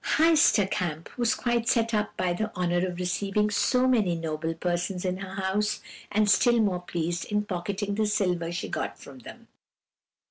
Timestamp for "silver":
8.07-8.51